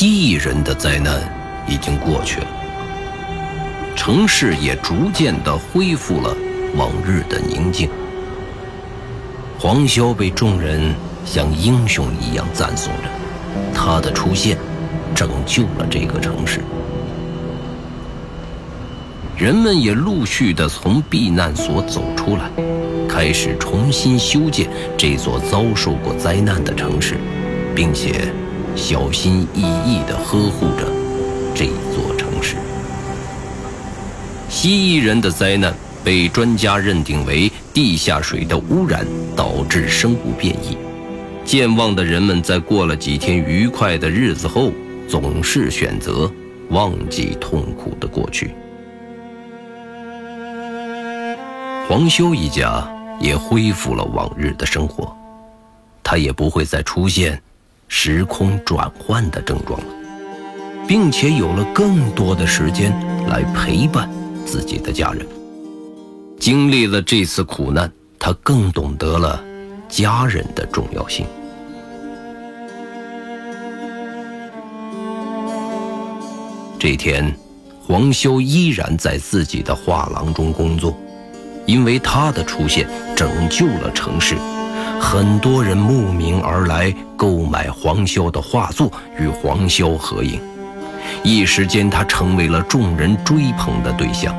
[0.00, 1.20] 蜥蜴人的灾难
[1.66, 2.46] 已经过去了，
[3.96, 6.32] 城市也逐渐的恢复了
[6.76, 7.90] 往日的宁静。
[9.58, 10.94] 黄潇被众人
[11.26, 13.10] 像英雄一样赞颂着，
[13.74, 14.56] 他的出现
[15.16, 16.60] 拯救了这个城市。
[19.36, 22.48] 人们也陆续的从避难所走出来，
[23.08, 27.16] 开始重新修建这座遭受过灾难的城市，
[27.74, 28.32] 并且
[28.76, 30.86] 小心翼翼地呵护着
[31.54, 32.56] 这座城市。
[34.48, 40.76] 蜥蜴人的灾难被专家认定为地下水的污染导致生物变异。
[41.44, 44.70] 健忘的人们在过了几天愉快的日子后，
[45.08, 46.30] 总是选择
[46.70, 48.50] 忘记痛苦的过去。
[51.88, 52.86] 黄修一家
[53.18, 55.16] 也恢复了往日的生活，
[56.02, 57.40] 他也不会再出现
[57.88, 59.86] 时空转换的症状了，
[60.86, 62.92] 并且有了更多的时间
[63.26, 64.08] 来陪伴
[64.46, 65.26] 自己的家人。
[66.38, 69.42] 经历了这次苦难，他更懂得了
[69.88, 71.26] 家人的重要性。
[76.78, 77.34] 这天，
[77.82, 80.96] 黄修依然在自己的画廊中工作。
[81.66, 84.34] 因为他的出现拯救了城市，
[85.00, 90.40] 很多人慕名而来购买黄潇的画作，与黄潇合影。
[91.24, 94.34] 一时间，他成为了众人追捧的对象。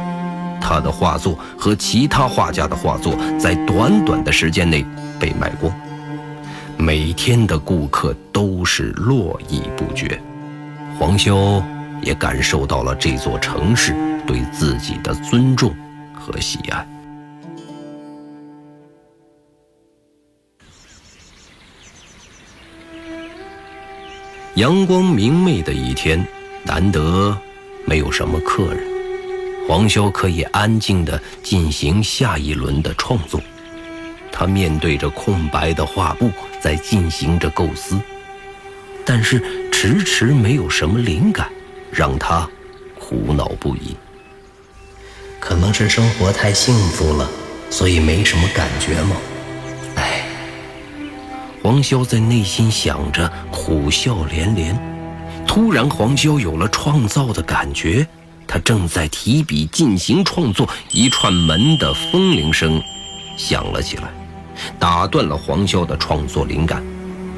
[0.62, 4.86] 他的画作和其他画家的画作在短短的时间内
[5.20, 5.74] 被卖光，
[6.78, 10.22] 每天的顾客都是络绎不绝。
[11.00, 11.64] 黄潇
[12.02, 13.96] 也感受到了这座城市
[14.28, 15.74] 对自己的尊重
[16.14, 16.86] 和喜爱。
[24.60, 26.22] 阳光明媚的一天，
[26.64, 27.38] 难得
[27.86, 28.84] 没有什么客人，
[29.66, 33.42] 黄潇可以安静地进行下一轮的创作。
[34.34, 37.98] 他面对着空白的画布，在进行着构思，
[39.06, 41.50] 但是迟迟没有什么灵感，
[41.90, 42.46] 让他
[43.00, 43.96] 苦恼不已。
[45.40, 47.32] 可能是生活太幸福了，
[47.70, 49.16] 所以没什么感觉吗？
[51.70, 54.76] 黄潇在内心想着，苦笑连连。
[55.46, 58.08] 突然，黄潇有了创造的感觉，
[58.48, 62.82] 他正在提笔进行创作，一串门的风铃声
[63.38, 64.10] 响了起来，
[64.80, 66.84] 打断了黄潇的创作灵感。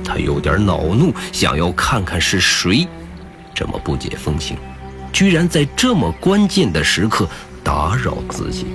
[0.01, 2.87] 他有点恼怒，想要看看是谁
[3.53, 4.55] 这么不解风情，
[5.11, 7.27] 居然在这么关键的时刻
[7.65, 8.65] 打扰自己。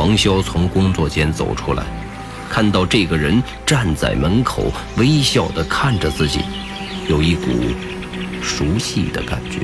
[0.00, 1.84] 黄潇从工作间走出来，
[2.48, 6.40] 看到这个人站在门口，微笑地看着自己，
[7.06, 7.50] 有一股
[8.42, 9.58] 熟悉的感觉。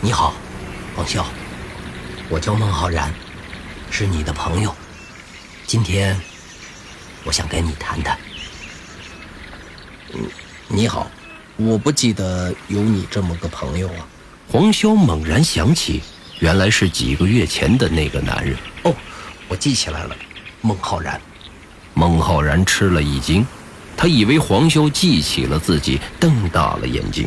[0.00, 0.34] 你好，
[0.96, 1.24] 黄潇，
[2.28, 3.14] 我叫孟浩然，
[3.88, 4.74] 是你的朋友。
[5.68, 6.20] 今天，
[7.22, 8.18] 我想跟你谈谈。
[10.66, 11.08] 你好，
[11.54, 14.08] 我不记得有你这么个朋友啊。
[14.48, 16.02] 黄潇猛然想起。
[16.44, 18.94] 原来是几个月前的那个男人哦，
[19.48, 20.14] 我记起来了，
[20.60, 21.18] 孟浩然。
[21.94, 23.46] 孟浩然吃了一惊，
[23.96, 27.26] 他以为黄潇记起了自己，瞪大了眼睛。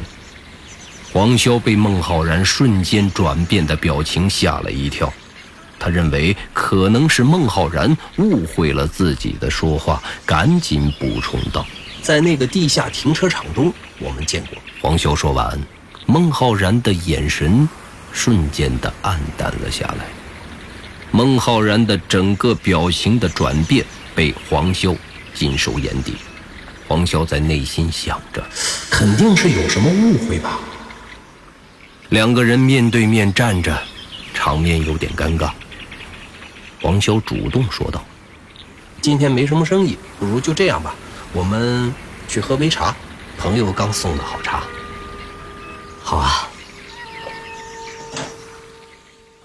[1.11, 5.11] 黄潇被孟浩然瞬间转变的表情吓了一跳，
[5.79, 11.65] 他认为可能是孟浩然误会了自己的说话，赶紧补充道
[12.03, 15.59] ：“在那个地下停车场中，我们见过。”黄潇说完，
[16.05, 17.67] 孟浩然的眼神。
[18.11, 20.05] 瞬间的暗淡了下来，
[21.11, 24.95] 孟浩然的整个表情的转变被黄潇
[25.33, 26.15] 尽收眼底。
[26.87, 28.41] 黄潇在内心想着，
[28.89, 30.57] 肯定是有什么误会吧。
[32.09, 33.77] 两个人面对面站着，
[34.33, 35.51] 场面有点尴尬。
[36.81, 38.05] 黄潇主动说道
[39.01, 40.95] ：“今天没什么生意，不如就这样吧，
[41.33, 41.93] 我们
[42.27, 42.95] 去喝杯茶。
[43.37, 44.63] 朋友刚送的好茶。”
[46.01, 46.47] 好啊。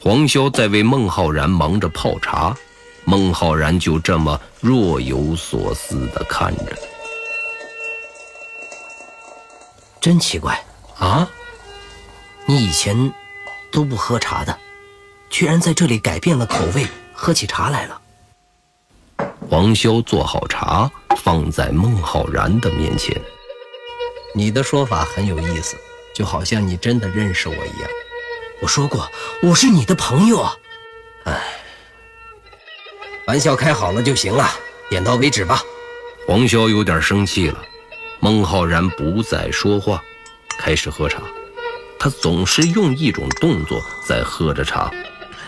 [0.03, 2.57] 黄潇在为孟浩然忙着泡茶，
[3.05, 6.77] 孟浩然就这么若有所思地看着。
[10.01, 10.61] 真奇怪
[10.99, 11.31] 啊！
[12.47, 13.13] 你以前
[13.71, 14.59] 都不喝茶的，
[15.31, 18.03] 居然在这里改变了口味，喝起茶来了。
[19.49, 23.17] 黄潇做好茶，放在孟浩然的面前。
[24.35, 25.77] 你的说法很有意思，
[26.13, 27.89] 就好像你真的认识我一样。
[28.63, 29.11] 我说过，
[29.43, 30.57] 我是你的朋友啊。
[31.25, 31.43] 哎，
[33.27, 34.49] 玩笑开好了就行了，
[34.89, 35.61] 点到为止吧。
[36.29, 37.61] 黄潇有点生气了。
[38.21, 40.01] 孟浩然不再说话，
[40.61, 41.21] 开始喝茶。
[41.99, 44.89] 他总是用一种动作在喝着茶，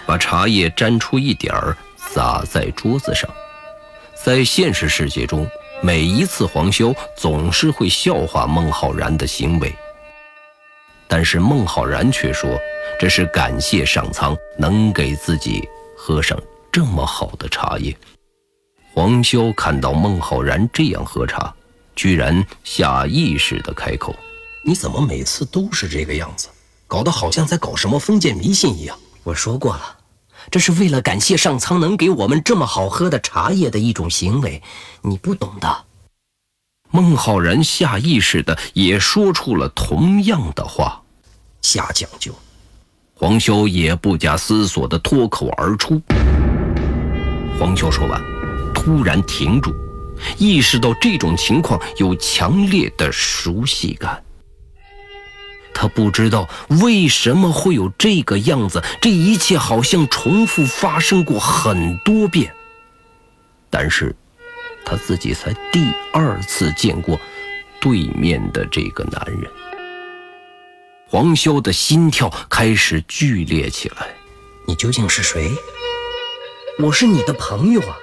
[0.05, 3.31] 把茶叶沾出一点儿洒在桌子上。
[4.25, 5.49] 在现实世界中，
[5.81, 9.73] 每一次黄潇总是会笑话孟浩然的行为，
[11.09, 12.51] 但是孟浩然却说
[12.99, 16.39] 这是感谢上苍能给自己喝上
[16.73, 17.97] 这么好的茶叶。
[18.93, 21.55] 黄潇看到孟浩然这样喝茶，
[21.97, 24.15] 居然下意识地开口。
[24.65, 26.49] 你怎么每次都是这个样子，
[26.87, 28.97] 搞得好像在搞什么封建迷信一样？
[29.25, 29.99] 我说过了，
[30.51, 34.63] 这是为了感谢上苍能给我们这么好喝的茶叶的一种行为，
[35.03, 35.85] 你不懂的。
[36.95, 41.03] 孟浩然下意识的也说出了同样的话，
[41.61, 42.33] 瞎讲究。
[43.15, 46.01] 黄修也不假思索的脱口而出。
[47.59, 48.23] 黄修说完，
[48.73, 49.75] 突然停住，
[50.39, 54.23] 意识到这种情况有强烈的熟悉感。
[55.75, 56.49] 他不知道
[56.81, 62.55] 为什么会有这个样子，这一切好像重复发生过很多遍。
[63.69, 64.15] 但是，
[64.85, 67.19] 他自己才第二次见过
[67.81, 69.51] 对面的这个男人。
[71.09, 74.09] 黄潇的心跳开始剧烈起来。
[74.67, 75.51] 你究竟是谁？
[76.79, 77.97] 我是你的朋友啊！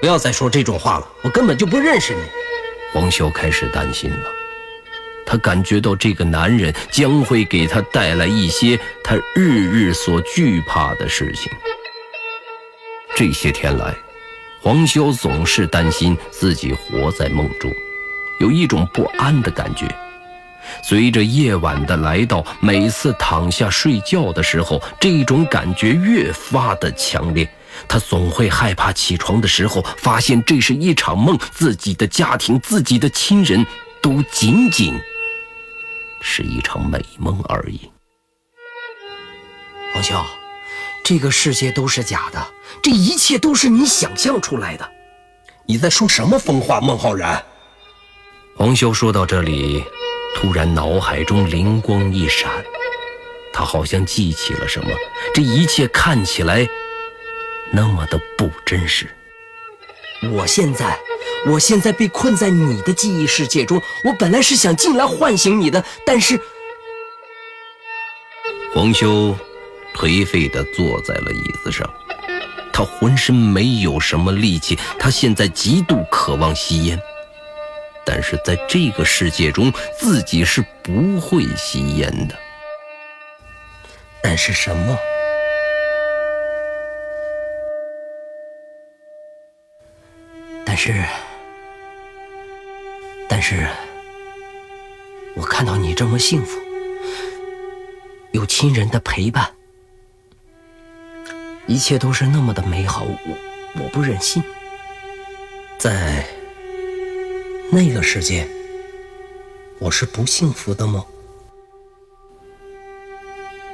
[0.00, 2.20] 不要再说这种话了，我根本就不认识你。
[2.92, 4.26] 黄潇开始担心了。
[5.26, 11.52] 他感觉到这个男人将会给他带来一些他日日所惧怕的事情。
[13.14, 13.94] 这些天来，
[14.60, 17.72] 黄潇总是担心自己活在梦中，
[18.40, 19.86] 有一种不安的感觉。
[20.82, 27.48] 随着夜晚的来到，每次躺下睡觉的时候，这种感觉越发的强烈。
[27.86, 33.64] 他总会害怕起床的时候发现这是一场梦，自己的家庭、自己的亲人
[34.02, 34.98] 都仅仅。
[36.20, 37.88] 是一场美梦而已。
[39.94, 40.22] 黄潇，
[41.02, 42.46] 这个世界都是假的，
[42.82, 44.90] 这一切都是你想象出来的。
[45.66, 47.42] 你在说什么疯话，孟浩然？
[48.56, 49.84] 黄修说到这里，
[50.36, 52.50] 突然脑海中灵光一闪，
[53.52, 54.90] 他好像记起了什么。
[55.34, 56.66] 这一切看起来
[57.72, 59.06] 那么的不真实。
[60.32, 60.98] 我现在。
[61.46, 66.38] 我现在被困在你的记忆世界中，我本来是想进来唤醒你的，但是……
[68.74, 69.36] 黄修
[69.98, 71.92] 颓废地坐在了椅子上，
[72.72, 76.96] 他浑身没有什么力气，他现在极度渴望吸烟，
[78.06, 82.38] 但是在这个世界中，自己是不会吸烟的。
[84.22, 84.96] 但是什么？
[90.64, 90.94] 但是。
[93.28, 93.66] 但是，
[95.34, 96.56] 我看到你这么幸福，
[98.30, 99.52] 有亲人的陪伴，
[101.68, 104.42] 一切都是那么的美好，我我不忍心。
[105.76, 106.24] 在
[107.70, 108.48] 那个世界，
[109.78, 111.04] 我是不幸福的吗？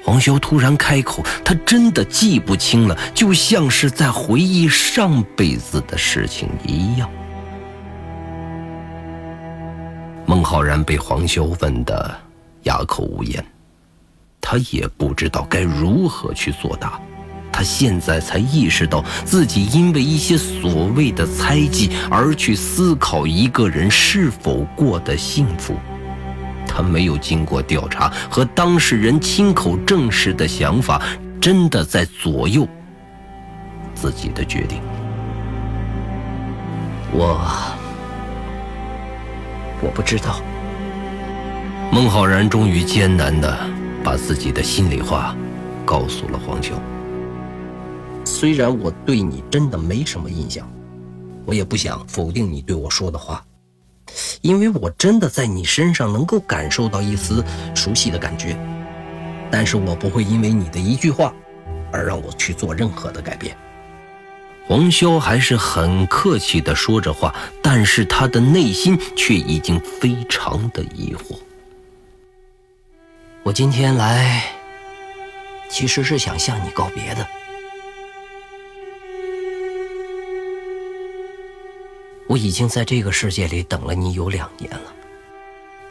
[0.03, 7.09] 黄潇突然开口，他真的记不清了，就像是在回忆上辈子的事情一样。
[10.27, 12.13] 孟浩然被黄潇问得
[12.65, 13.43] 哑口无言，
[14.41, 17.01] 他也不知道该如何去作答。
[17.57, 25.77] 他现在才意识到自己因为一些所谓的猜忌而去思考一个人是否过得幸福。
[26.67, 31.01] 他没有经过调查和当事人亲口证实的想法，
[31.41, 32.67] 真的在左右
[33.95, 34.81] 自己的决定。
[37.13, 37.41] 我。
[39.81, 40.41] 我不知道。
[41.93, 43.57] 孟浩然终于艰难的
[44.03, 45.37] 把自己的心里话
[45.87, 46.73] 告诉了黄潇。
[48.25, 50.71] 虽然我对你真的没什么印象，
[51.45, 53.45] 我也不想否定你对我说的话，
[54.41, 58.57] 因为我真的在你身上能够感受到一丝熟悉的感觉。
[59.51, 61.33] 但是我不会因为你的一句话
[61.93, 63.57] 而让我去做任何的改变。
[64.67, 71.37] 黄潇还是很客气地说着话，但是他的内心却已经非常的疑惑。
[73.43, 74.43] 我今天来，
[75.69, 77.27] 其实是想向你告别的。
[82.35, 84.93] 我已经在这个世界里等了你有两年了，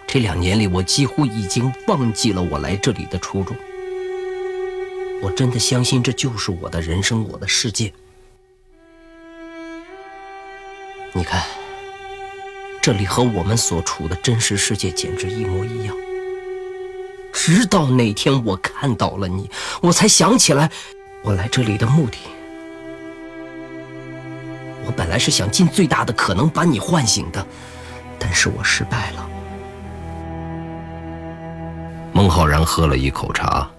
[0.05, 3.55] 这两年里，我几乎已经忘记了我来这里的初衷。
[5.21, 7.93] 我真的相信这就是我的人生，我的世界。
[11.13, 11.41] 你看，
[12.81, 15.95] 这里和我们所处的真实世界简直一模一样。
[17.31, 19.49] 直到那天我看到了你，
[19.81, 20.69] 我才想起来
[21.21, 22.17] 我来这里的目的。
[24.95, 27.45] 本来是想尽最大的可能把你唤醒的，
[28.17, 29.29] 但是我失败了。
[32.13, 33.69] 孟浩然喝了一口茶，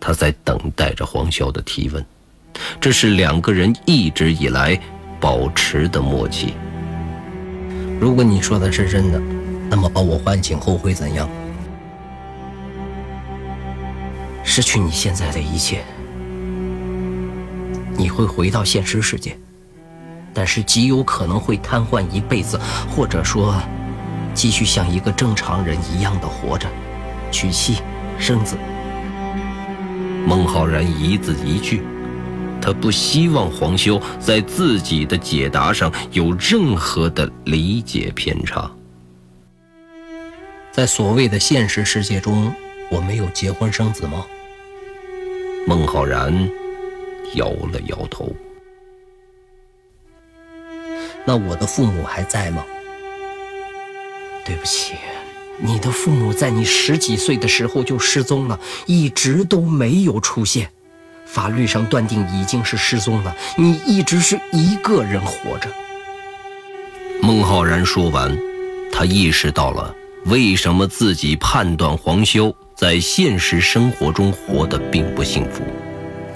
[0.00, 2.04] 他在等待着黄潇的提问。
[2.80, 4.78] 这是两个人一直以来
[5.20, 6.54] 保持的默契。
[8.00, 9.20] 如果你说的是真的，
[9.70, 11.28] 那么把我唤醒后会怎样？
[14.42, 15.82] 失去你现在的一切，
[17.96, 19.36] 你会回到现实世界，
[20.34, 22.60] 但是极有可能会瘫痪一辈子，
[22.90, 23.54] 或者说，
[24.34, 26.68] 继续像一个正常人一样的活着，
[27.30, 27.78] 娶妻
[28.18, 28.56] 生子。
[30.26, 31.82] 孟浩然一字一句，
[32.60, 38.68] 他不希望黄修在自己的解答上有任何的理解偏差。
[40.72, 42.52] 在所谓的现实世界中，
[42.90, 44.26] 我没有结婚生子吗？
[45.68, 46.50] 孟浩然
[47.34, 48.34] 摇了摇头。
[51.24, 52.64] 那我的父母还在吗？
[54.44, 54.94] 对不起，
[55.58, 60.68] 你的父母在你十几岁的时候就失踪了，一直都没有出现。
[61.24, 65.68] 法律上断定已经是失踪了，你一直是一个人活着。
[67.22, 68.36] 孟浩然说完，
[68.92, 69.94] 他意识到了
[70.26, 72.54] 为什么自己判断黄修。
[72.76, 75.62] 在现实生活中活得并不幸福，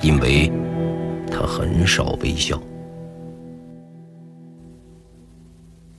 [0.01, 0.51] 因为
[1.33, 2.63] 他很少微笑。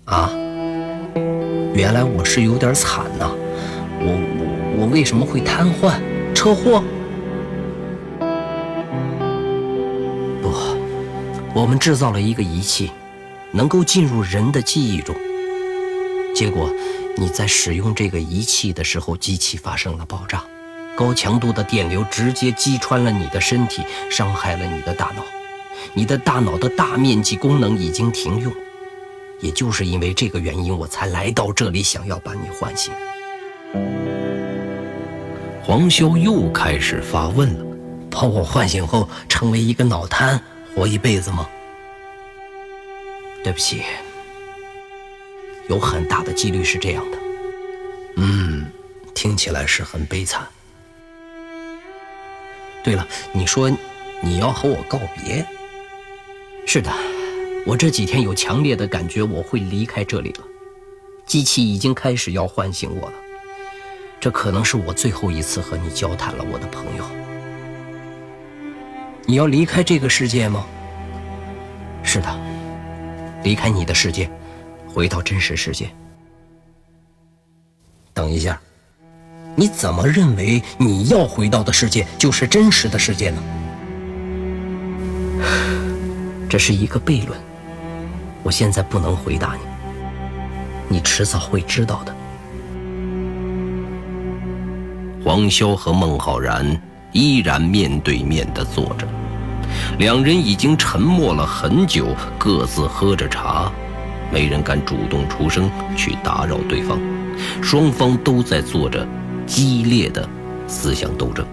[0.10, 0.32] 啊，
[1.74, 3.30] 原来我是有点惨呐！
[4.02, 5.94] 我我我为什么会瘫痪？
[6.34, 6.84] 车祸？
[10.42, 10.52] 不，
[11.54, 12.92] 我们制造了一个仪器，
[13.52, 15.16] 能够进入人的记忆中，
[16.34, 16.70] 结果。
[17.18, 20.42] 你在使用这个仪器的时候，机器发生了爆炸，
[20.96, 25.24] 高强度的电流直接击穿了你的身体，伤害了你的大脑。
[25.94, 28.54] 你的大脑的大面积功能已经停用，
[29.42, 32.94] 也就是因为这个原因，我才来到这里，想要把你唤醒。
[35.64, 37.78] 黄潇又开始发问了：
[38.10, 40.42] 把我唤醒后，成为一个脑瘫，
[40.74, 41.48] 活一辈子吗？
[43.44, 43.84] 对不起。
[45.68, 47.18] 有很大的几率是这样的，
[48.16, 48.66] 嗯，
[49.14, 50.42] 听起来是很悲惨。
[52.84, 53.70] 对了，你说
[54.22, 55.46] 你要和我告别？
[56.66, 56.92] 是的，
[57.70, 60.44] 我这几天有强烈的感觉我会离开这里了。
[61.28, 63.14] 机器已经开始要唤醒我了，
[64.20, 67.06] 这可能是我最后一次和你交谈了，我的朋友。
[69.28, 70.66] 你要离开这个世界吗？
[72.02, 72.40] 是的，
[73.44, 74.28] 离开你的世界。
[74.88, 75.88] 回到真实世界。
[78.16, 78.60] 等一下，
[79.56, 83.44] 你怎么认为你要回到的世界就是真实的世界呢？
[86.50, 87.40] 这是一个悖论，
[88.44, 92.16] 我现在不能回答你，你迟早会知道的。
[95.24, 96.82] 黄潇和孟浩然
[97.12, 99.08] 依然面对面的坐着，
[99.98, 103.72] 两人已经沉默了很久，各自喝着茶。
[104.32, 107.00] 没人敢主动出声去打扰对方，
[107.62, 109.06] 双方都在做着
[109.46, 110.28] 激烈的
[110.68, 111.46] 思想斗争。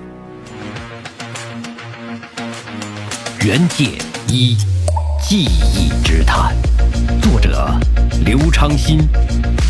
[3.43, 4.57] 原界一
[5.23, 6.55] 记忆之谈，
[8.25, 8.99] 刘昌新，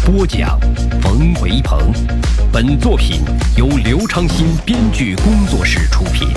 [0.05, 0.59] 播讲
[1.01, 1.93] 冯维鹏。
[2.53, 3.21] 本作品
[3.57, 6.29] 由刘昌新编剧工作室出品。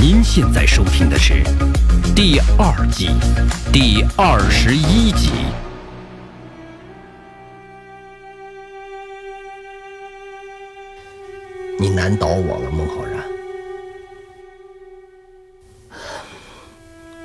[0.00, 1.42] 您现在收听的是
[2.14, 3.10] 第二季
[3.72, 5.30] 第二十一集。
[11.78, 13.22] 你难倒我了，孟浩然。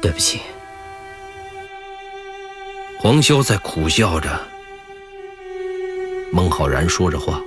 [0.02, 0.42] 对不起。
[3.06, 4.28] 黄潇在苦笑着。
[6.32, 7.40] 孟浩然说着话，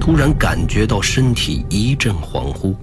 [0.00, 2.74] 突然感觉到身体一阵恍惚，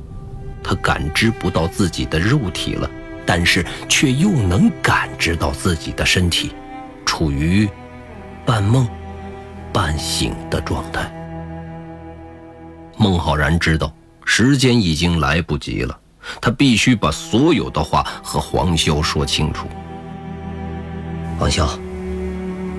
[0.63, 2.87] 他感知不到自己的肉体了，
[3.25, 6.51] 但是却又能感知到自己的身体，
[7.07, 7.67] 处于
[8.45, 8.87] 半梦
[9.73, 11.11] 半醒的状态。
[12.97, 13.91] 孟浩然知道
[14.25, 15.99] 时间已经来不及了，
[16.39, 19.65] 他必须把所有的话和黄潇说清楚。
[21.39, 21.67] 黄潇，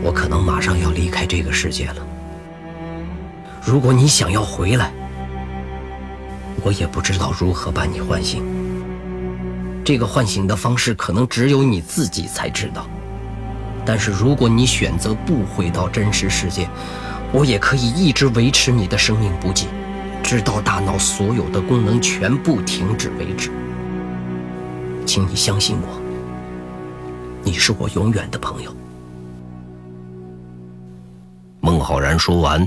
[0.03, 2.07] 我可能马上要离开这个世界了。
[3.65, 4.93] 如果你想要回来，
[6.65, 8.43] 我也不知道如何把你唤醒。
[9.85, 12.87] 这个唤醒的方式，可能只有你自己才知道。
[13.85, 16.69] 但是如果你选择不回到真实世界，
[17.33, 19.69] 我也可以一直维持你的生命不尽，
[20.23, 23.51] 直到大脑所有的功能全部停止为止。
[25.07, 26.01] 请你相信我，
[27.43, 28.73] 你是我永远的朋友。
[31.63, 32.67] 孟浩然说完，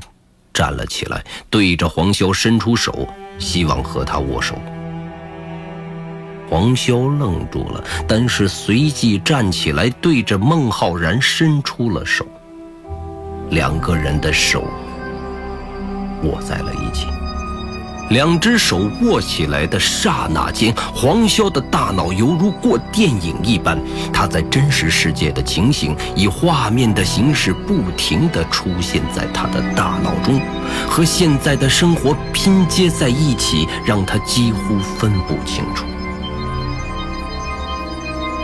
[0.54, 3.06] 站了起来，对着黄潇伸出手，
[3.38, 4.56] 希望和他握手。
[6.50, 12.26] 黄潇愣住了，但是随即站起来，对着孟浩然伸出了手。
[13.50, 14.64] 两个人的手
[16.24, 17.08] 握在了一起。
[18.10, 23.80] 两只手握起来的刹那间，黄潇的大脑犹如过电影一般，
[24.14, 30.40] 他在真实世界的情形以画面的形式不停地出现在他的大脑中，
[30.88, 35.86] 和现在的生活拼接在一起，让他几乎分不清楚。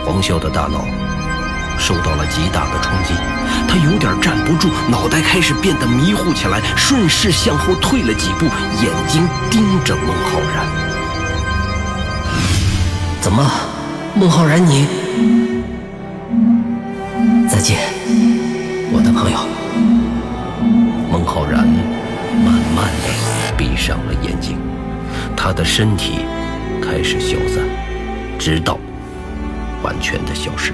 [0.04, 0.84] 黄潇的大脑
[1.82, 3.12] 受到了极大的冲击，
[3.66, 8.46] 他有点站不住，脑袋开始变得迷糊起来，顺势向后退了几步，
[8.80, 10.64] 眼睛盯着孟浩然。
[13.20, 13.50] 怎么，
[14.14, 14.86] 孟浩然你？
[17.50, 17.78] 再见，
[18.92, 19.38] 我的朋友。
[21.10, 24.56] 孟浩然慢慢的闭上了眼睛，
[25.36, 26.20] 他的身体
[26.80, 27.64] 开始消散，
[28.38, 28.78] 直到。
[29.82, 30.72] 完全的消失，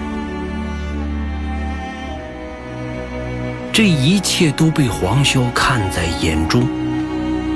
[3.78, 6.66] 这一切都被黄潇看在眼中。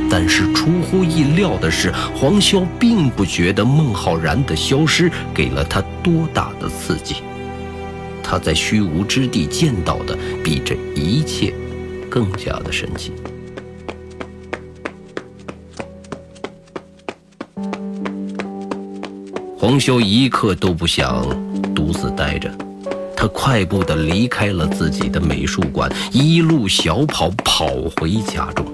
[0.09, 7.17] 但是出乎意料的是，黄潇并不觉得孟浩然的消失给了他多大的刺激。
[8.23, 11.53] 他在虚无之地见到的，比这一切
[12.09, 13.13] 更加的神奇。
[19.59, 21.27] 黄潇一刻都不想
[21.75, 22.49] 独自待着，
[23.23, 28.67] 他快步地离开了自己的美术馆，一路小跑跑回家中。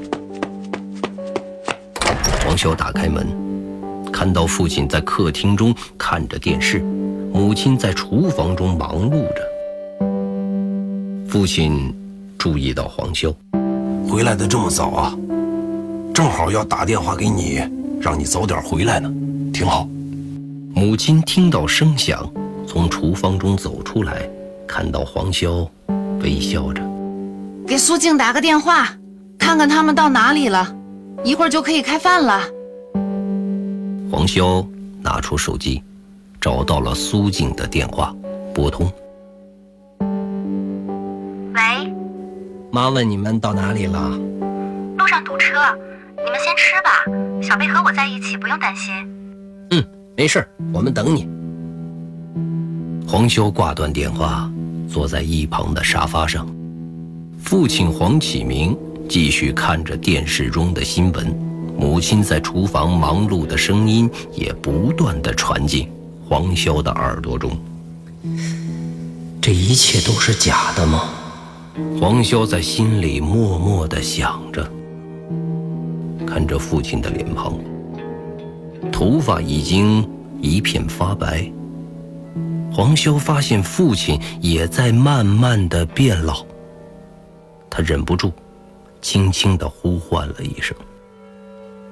[2.41, 3.27] 黄潇打开门，
[4.11, 6.79] 看到父亲在客厅中看着电视，
[7.31, 9.43] 母亲在厨房中忙碌着。
[11.29, 11.95] 父亲
[12.39, 13.31] 注意到黄潇
[14.09, 15.15] 回来的这么早啊，
[16.15, 17.61] 正好要打电话给你，
[18.01, 19.13] 让你早点回来呢，
[19.53, 19.87] 挺好。
[20.75, 22.27] 母亲听到声响，
[22.67, 24.27] 从厨房中走出来，
[24.69, 25.67] 看到黄潇，
[26.21, 26.83] 微笑着，
[27.67, 28.89] 给苏静打个电话，
[29.39, 30.77] 看看他们到哪里了，
[31.25, 32.43] 一会儿就可以开饭了。
[34.13, 34.65] 黄潇
[35.03, 35.83] 拿出手机，
[36.41, 38.15] 找到了苏静的电话，
[38.55, 38.93] 拨通。
[41.55, 41.93] 喂，
[42.71, 44.11] 妈问你们到哪里了？
[44.99, 45.55] 路上堵车，
[46.23, 46.91] 你们先吃吧。
[47.43, 48.95] 小贝和我在一起，不用担心。
[49.71, 49.85] 嗯。
[50.17, 51.29] 没事，我们等你。
[53.07, 54.51] 黄修挂断电话，
[54.89, 56.47] 坐在一旁的沙发上。
[57.41, 58.77] 父亲黄启明
[59.09, 61.27] 继续看着电视中的新闻，
[61.79, 65.89] 母亲在厨房忙碌的声音也不断的传进
[66.29, 67.51] 黄潇的耳朵中。
[69.41, 71.11] 这一切都是假的吗？
[72.01, 74.69] 黄潇在心里默默的想着，
[76.27, 77.55] 看着父亲的脸庞。
[78.91, 80.05] 头发已经
[80.41, 81.51] 一片发白。
[82.79, 86.47] 黄潇发现父亲也在慢慢的变老。
[87.69, 88.33] 他忍不住，
[89.03, 90.77] 轻轻的呼唤了一声：“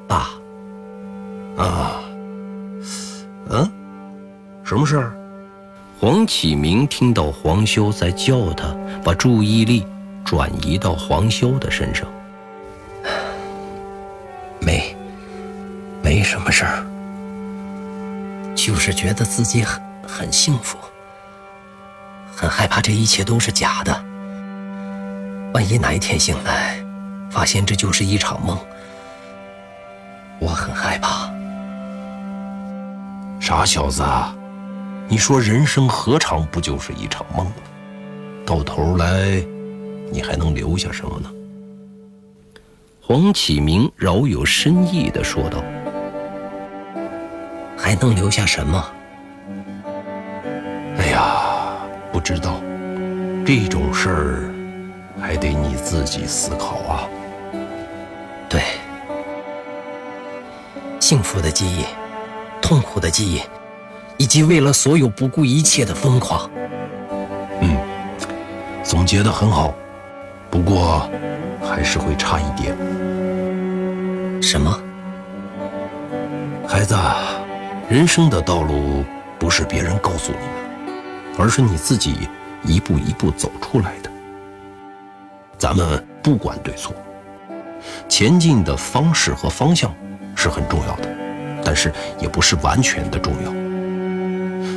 [0.07, 0.31] 爸。”
[1.59, 2.01] 啊，
[3.51, 3.69] 嗯，
[4.63, 5.13] 什么事儿？
[5.99, 8.73] 黄启明听到黄修在叫他，
[9.03, 9.85] 把注意力
[10.25, 12.07] 转移到黄修的身上。
[14.61, 14.95] 没，
[16.01, 16.87] 没什么事儿。
[18.55, 20.79] 就是觉得自己很很幸福，
[22.35, 23.93] 很害怕这一切都是假的。
[25.53, 26.85] 万一哪一天醒来，
[27.31, 28.59] 发现这就是一场梦，
[30.39, 31.31] 我很害怕。
[33.41, 34.05] 傻小子，
[35.09, 37.51] 你说人生何尝不就是一场梦？
[38.45, 39.43] 到头来，
[40.13, 41.31] 你还能留下什么呢？
[43.01, 45.63] 黄启明饶有深意地说道。
[47.79, 48.85] 还能留下什么？
[52.27, 52.61] 知道，
[53.47, 54.53] 这种事儿
[55.21, 57.09] 还得你自己思考啊。
[58.49, 58.61] 对，
[60.99, 61.85] 幸福的记忆，
[62.61, 63.41] 痛苦的记忆，
[64.17, 66.51] 以及为了所有不顾一切的疯狂。
[67.61, 67.77] 嗯，
[68.83, 69.73] 总结的很好，
[70.51, 71.09] 不过
[71.63, 72.77] 还是会差一点。
[74.43, 74.77] 什么？
[76.67, 76.97] 孩子。
[77.89, 79.05] 人生的道路
[79.39, 80.66] 不是别人告诉你的，
[81.39, 82.29] 而是你自己
[82.65, 84.11] 一步一步走出来的。
[85.59, 86.95] 咱们不管对错，
[88.09, 89.95] 前进的方式和方向
[90.35, 91.09] 是很重要的，
[91.65, 93.53] 但是也不是完全的重要。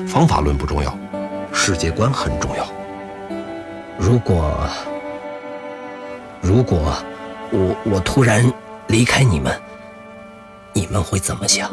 [0.07, 0.97] 方法论不重要，
[1.53, 2.65] 世界观很重要。
[3.97, 4.69] 如果
[6.41, 6.93] 如果
[7.51, 8.51] 我我突然
[8.87, 9.53] 离开你们，
[10.73, 11.69] 你们会怎么想？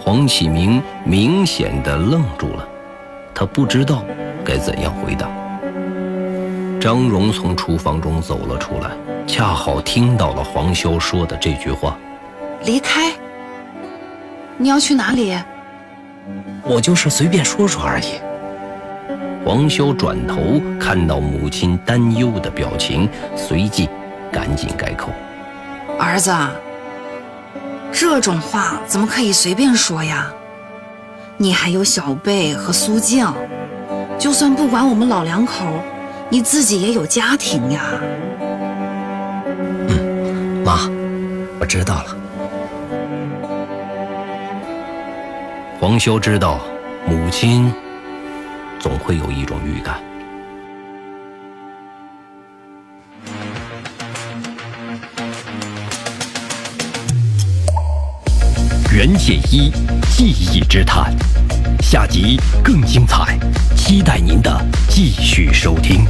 [0.00, 2.66] 黄启明明显的愣住了，
[3.38, 4.02] 他不知道
[4.44, 5.28] 该怎样回答。
[6.80, 8.90] 张荣从厨房中走了出来，
[9.28, 11.96] 恰好听到了黄潇说的这句话。
[12.64, 13.12] 离开？
[14.56, 15.38] 你要去哪里？
[16.64, 18.20] 我就是随便说说而已。
[19.44, 23.88] 黄潇转头看到母亲担忧的表情，随即
[24.32, 25.12] 赶紧改口
[25.96, 26.34] ：“儿子，
[27.92, 30.28] 这种话怎么可以随便说呀？
[31.38, 33.26] 你还有小贝和苏静，
[34.18, 35.64] 就算不管我们老两口。”
[36.30, 37.80] 你自己也有家庭呀，
[39.88, 40.80] 嗯，妈，
[41.58, 42.14] 我知道了。
[45.80, 46.60] 黄修知道，
[47.06, 47.72] 母亲
[48.78, 50.02] 总会有一种预感。
[58.98, 59.70] 袁解一，
[60.10, 61.14] 记忆之谈，
[61.80, 63.38] 下集更精彩，
[63.76, 66.04] 期待您的继续收听。